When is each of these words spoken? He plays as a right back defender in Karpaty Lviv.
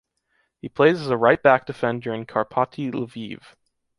He 0.57 0.67
plays 0.67 0.99
as 0.99 1.11
a 1.11 1.15
right 1.15 1.39
back 1.43 1.67
defender 1.67 2.11
in 2.11 2.25
Karpaty 2.25 2.91
Lviv. 2.91 3.53